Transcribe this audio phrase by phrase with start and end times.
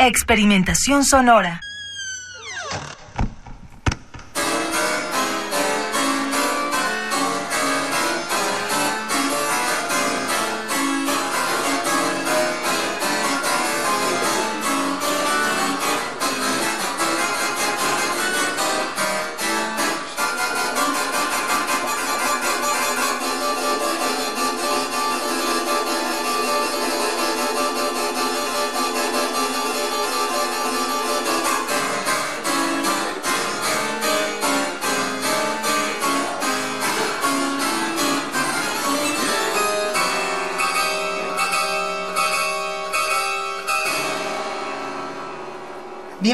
[0.00, 1.60] Experimentación sonora.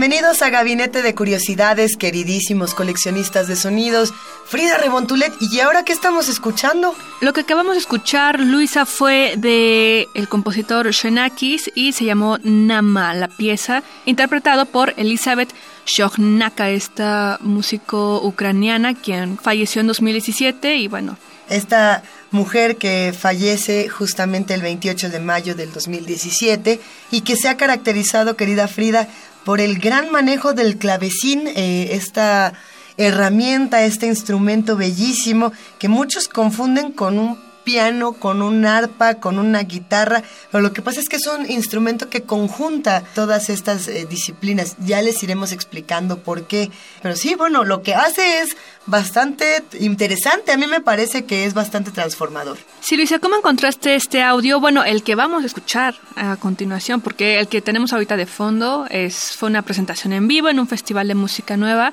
[0.00, 4.14] Bienvenidos a Gabinete de Curiosidades, queridísimos coleccionistas de sonidos.
[4.46, 6.94] Frida Rebontulet, ¿y ahora qué estamos escuchando?
[7.20, 13.12] Lo que acabamos de escuchar, Luisa, fue de el compositor Shenakis y se llamó Nama,
[13.12, 15.52] la pieza, interpretado por Elizabeth
[15.84, 21.18] Shokhnaka, esta músico ucraniana quien falleció en 2017 y bueno,
[21.48, 26.78] Esta mujer que fallece justamente el 28 de mayo del 2017
[27.10, 29.08] y que se ha caracterizado, querida Frida,
[29.48, 32.52] por el gran manejo del clavecín, eh, esta
[32.98, 39.60] herramienta, este instrumento bellísimo que muchos confunden con un piano, con un arpa, con una
[39.60, 44.06] guitarra, pero lo que pasa es que es un instrumento que conjunta todas estas eh,
[44.08, 44.74] disciplinas.
[44.78, 46.70] Ya les iremos explicando por qué.
[47.02, 48.56] Pero sí, bueno, lo que hace es
[48.86, 50.52] bastante interesante.
[50.52, 52.56] A mí me parece que es bastante transformador.
[52.80, 54.60] Sí, Luisa, ¿cómo encontraste este audio?
[54.60, 58.86] Bueno, el que vamos a escuchar a continuación, porque el que tenemos ahorita de fondo
[58.88, 61.92] es, fue una presentación en vivo en un festival de música nueva,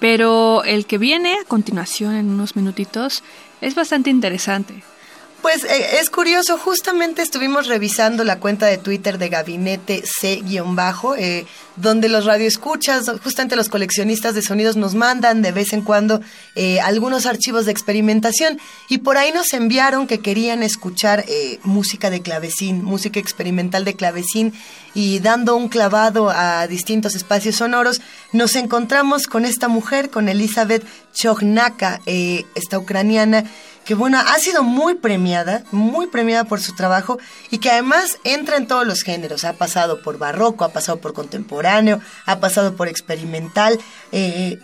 [0.00, 3.22] pero el que viene a continuación en unos minutitos
[3.60, 4.82] es bastante interesante.
[5.42, 11.46] Pues eh, es curioso, justamente estuvimos revisando la cuenta de Twitter de Gabinete C-Bajo, eh,
[11.74, 16.20] donde los radioescuchas, justamente los coleccionistas de sonidos nos mandan de vez en cuando
[16.54, 18.60] eh, algunos archivos de experimentación.
[18.88, 21.24] Y por ahí nos enviaron que querían escuchar
[21.64, 24.52] música de clavecín, música experimental de clavecín
[24.94, 28.00] y dando un clavado a distintos espacios sonoros,
[28.32, 33.44] nos encontramos con esta mujer, con Elizabeth Chokhnaka, eh, esta ucraniana,
[33.84, 37.18] que bueno, ha sido muy premiada, muy premiada por su trabajo
[37.50, 39.44] y que además entra en todos los géneros.
[39.44, 43.78] Ha pasado por barroco, ha pasado por contemporáneo, ha pasado por experimental.
[44.12, 44.58] eh,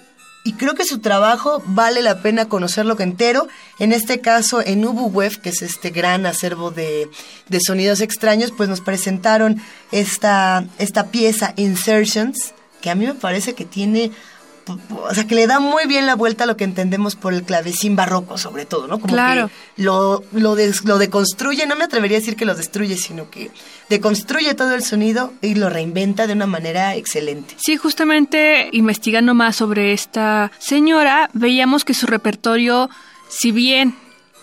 [0.44, 3.48] y creo que su trabajo vale la pena conocerlo entero.
[3.78, 7.10] En este caso, en UbuWeb, que es este gran acervo de,
[7.48, 9.60] de sonidos extraños, pues nos presentaron
[9.92, 14.10] esta, esta pieza, Insertions, que a mí me parece que tiene
[14.90, 17.42] o sea, que le da muy bien la vuelta a lo que entendemos por el
[17.42, 18.98] clavecín barroco, sobre todo, ¿no?
[19.00, 19.50] Como Claro.
[19.76, 23.30] que lo, lo, des- lo deconstruye, no me atrevería a decir que lo destruye, sino
[23.30, 23.50] que
[23.88, 27.54] deconstruye todo el sonido y lo reinventa de una manera excelente.
[27.58, 32.90] Sí, justamente investigando más sobre esta señora, veíamos que su repertorio,
[33.28, 33.94] si bien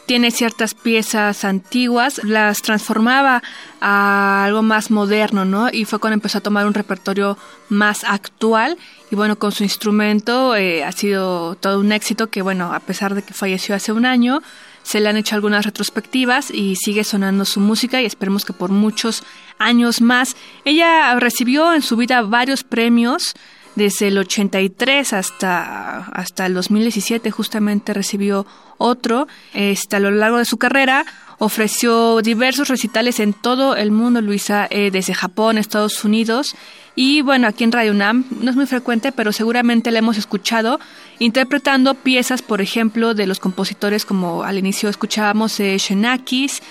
[0.06, 3.42] tiene ciertas piezas antiguas, las transformaba
[3.82, 5.70] a algo más moderno, ¿no?
[5.72, 7.38] Y fue cuando empezó a tomar un repertorio
[7.70, 8.78] más actual.
[9.12, 13.16] Y bueno, con su instrumento eh, ha sido todo un éxito que, bueno, a pesar
[13.16, 14.42] de que falleció hace un año,
[14.84, 18.70] se le han hecho algunas retrospectivas y sigue sonando su música y esperemos que por
[18.70, 19.24] muchos
[19.58, 20.36] años más.
[20.64, 23.34] Ella recibió en su vida varios premios
[23.76, 28.46] desde el 83 hasta, hasta el 2017 justamente recibió
[28.78, 29.28] otro.
[29.54, 31.06] Este, a lo largo de su carrera
[31.38, 36.56] ofreció diversos recitales en todo el mundo, Luisa, eh, desde Japón, Estados Unidos.
[36.96, 40.80] Y bueno, aquí en Radio Nam no es muy frecuente, pero seguramente la hemos escuchado
[41.20, 46.62] interpretando piezas, por ejemplo, de los compositores como al inicio escuchábamos eh, Xenakis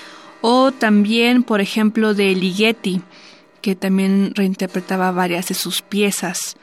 [0.40, 3.02] o también, por ejemplo, de Ligeti,
[3.60, 6.56] que también reinterpretaba varias de sus piezas.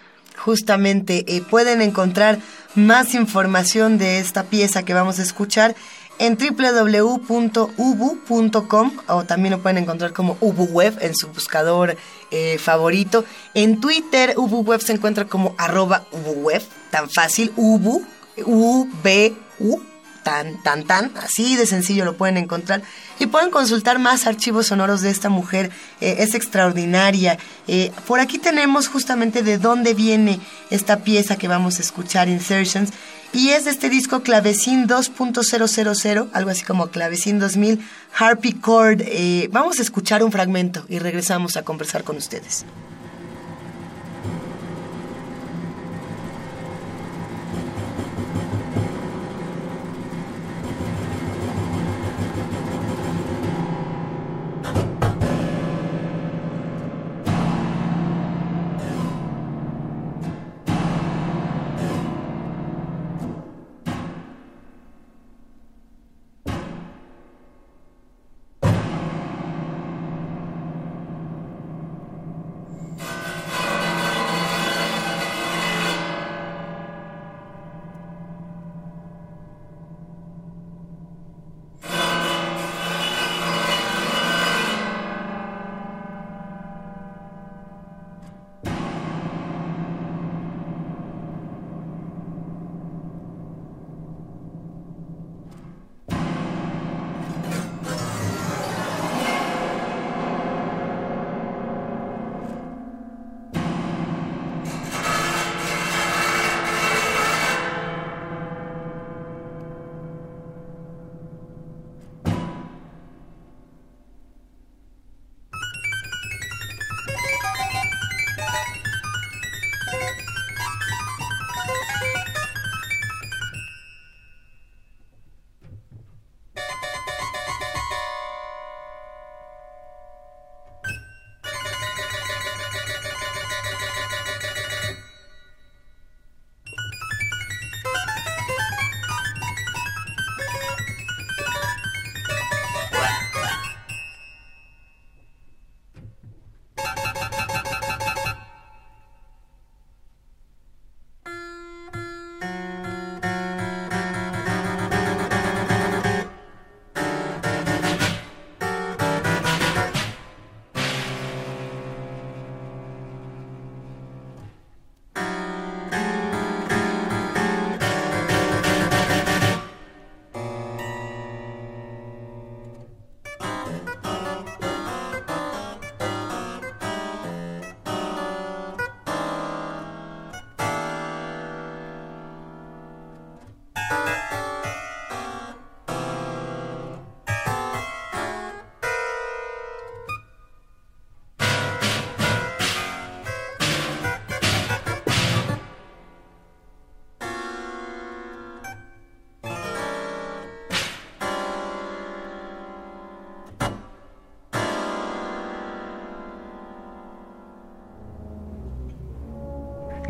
[0.43, 2.39] Justamente eh, pueden encontrar
[2.73, 5.75] más información de esta pieza que vamos a escuchar
[6.17, 7.71] en www.ubu.com
[9.07, 11.97] o también lo pueden encontrar como UbuWeb en su buscador
[12.31, 13.25] eh, favorito.
[13.53, 16.61] En Twitter, UbuWeb se encuentra como arroba UbuWeb,
[16.91, 18.05] tan fácil, Ubu,
[18.45, 19.81] U-B-U,
[20.23, 22.81] tan, tan, tan, así de sencillo lo pueden encontrar.
[23.19, 27.37] Y pueden consultar más archivos sonoros de esta mujer, eh, es extraordinaria.
[27.67, 30.39] Eh, por aquí tenemos justamente de dónde viene
[30.69, 32.91] esta pieza que vamos a escuchar, Insertions,
[33.33, 37.79] y es de este disco Clavecín 2.000, algo así como Clavecín 2000,
[38.17, 39.01] Harpy Chord.
[39.01, 42.65] Eh, vamos a escuchar un fragmento y regresamos a conversar con ustedes.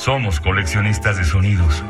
[0.00, 1.84] Somos coleccionistas de sonidos.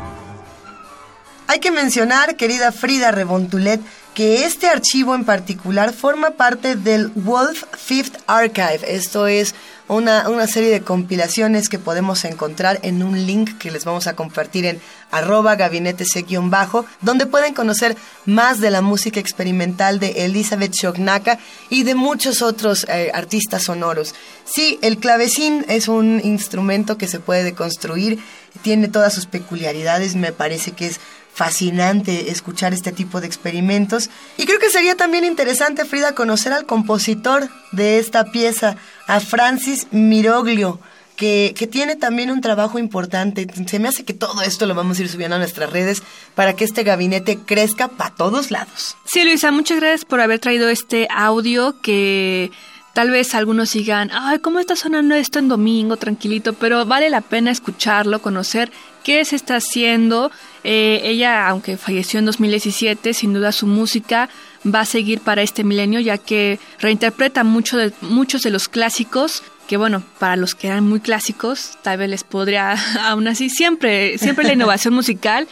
[1.47, 3.81] Hay que mencionar, querida Frida Rebontulet,
[4.21, 8.81] que este archivo en particular forma parte del Wolf Fifth Archive.
[8.87, 9.55] Esto es
[9.89, 14.17] una, una serie de compilaciones que podemos encontrar en un link que les vamos a
[14.17, 14.79] compartir en
[15.11, 16.05] arroba gabinete
[16.43, 17.97] bajo donde pueden conocer
[18.27, 21.39] más de la música experimental de Elizabeth Shognaka
[21.71, 24.15] y de muchos otros eh, artistas sonoros.
[24.45, 28.19] Sí, el clavecín es un instrumento que se puede deconstruir,
[28.61, 31.01] tiene todas sus peculiaridades, me parece que es
[31.41, 34.11] fascinante escuchar este tipo de experimentos.
[34.37, 39.87] Y creo que sería también interesante, Frida, conocer al compositor de esta pieza, a Francis
[39.91, 40.79] Miroglio.
[41.17, 43.47] Que, que, tiene también un trabajo importante.
[43.67, 46.03] Se me hace que todo esto lo vamos a ir subiendo a nuestras redes
[46.35, 48.97] para que este gabinete crezca para todos lados.
[49.05, 52.51] Sí, Luisa, muchas gracias por haber traído este audio que
[52.95, 56.55] tal vez algunos digan, ay, ¿cómo está sonando esto en domingo, tranquilito?
[56.55, 58.71] Pero vale la pena escucharlo, conocer
[59.03, 60.31] qué se está haciendo.
[60.65, 64.29] Eh, ella, aunque falleció en 2017, sin duda su música
[64.67, 69.43] va a seguir para este milenio, ya que reinterpreta mucho de, muchos de los clásicos
[69.67, 72.73] que bueno, para los que eran muy clásicos, tal vez les podría,
[73.09, 75.47] aún así, siempre, siempre la innovación musical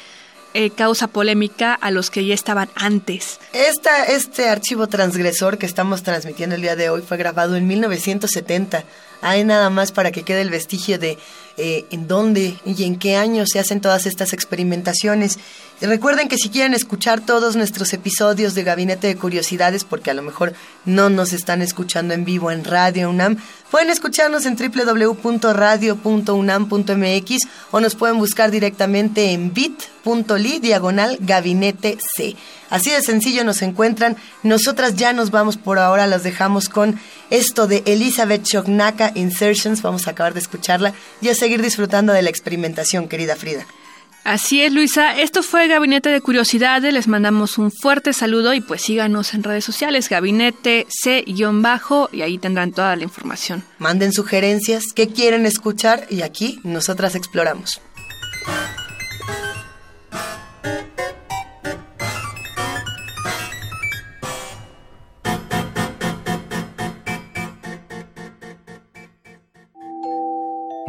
[0.54, 3.38] eh, causa polémica a los que ya estaban antes.
[3.52, 8.82] Esta, este archivo transgresor que estamos transmitiendo el día de hoy fue grabado en 1970.
[9.20, 11.18] Hay nada más para que quede el vestigio de
[11.60, 15.40] eh, en dónde y en qué año se hacen todas estas experimentaciones.
[15.80, 20.22] recuerden que si quieren escuchar todos nuestros episodios de Gabinete de Curiosidades, porque a lo
[20.22, 20.52] mejor
[20.84, 23.38] no nos están escuchando en vivo en Radio UNAM,
[23.72, 27.37] pueden escucharnos en www.radio.unam.mx
[27.72, 32.37] o nos pueden buscar directamente en bit.ly diagonal gabinete C.
[32.70, 34.16] Así de sencillo nos encuentran.
[34.42, 39.82] Nosotras ya nos vamos por ahora, las dejamos con esto de Elizabeth Choknaka Insertions.
[39.82, 43.66] Vamos a acabar de escucharla y a seguir disfrutando de la experimentación, querida Frida.
[44.24, 45.18] Así es, Luisa.
[45.18, 46.92] Esto fue Gabinete de Curiosidades.
[46.92, 52.36] Les mandamos un fuerte saludo y pues síganos en redes sociales, Gabinete C-bajo, y ahí
[52.36, 53.64] tendrán toda la información.
[53.78, 57.80] Manden sugerencias, qué quieren escuchar y aquí nosotras exploramos.